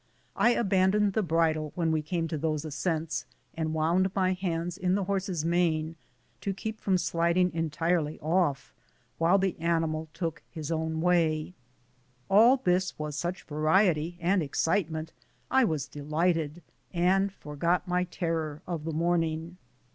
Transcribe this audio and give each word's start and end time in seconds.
I 0.35 0.53
abandoned 0.55 1.13
the 1.13 1.21
bridle 1.21 1.73
when 1.75 1.91
we 1.91 2.01
came 2.01 2.27
to 2.29 2.37
those 2.39 2.65
ascents, 2.65 3.27
and 3.53 3.71
wound 3.75 4.09
my 4.15 4.33
hands 4.33 4.75
in 4.75 4.95
the 4.95 5.03
horse's 5.03 5.45
mane 5.45 5.95
to 6.39 6.55
keep 6.55 6.79
from 6.81 6.97
sliding 6.97 7.53
entirely 7.53 8.19
off, 8.19 8.73
while 9.19 9.37
the 9.37 9.55
animal 9.59 10.07
took 10.11 10.41
his 10.49 10.71
own 10.71 11.01
way. 11.01 11.53
All 12.29 12.57
this 12.57 12.97
was 12.97 13.15
such 13.15 13.43
variety 13.43 14.17
and 14.19 14.41
excitement 14.41 15.13
I 15.51 15.65
was 15.65 15.87
delighted, 15.87 16.63
and 16.91 17.31
forgot 17.31 17.87
my 17.87 18.05
terror 18.05 18.63
of 18.65 18.85
the 18.85 18.93
morning. 18.93 19.57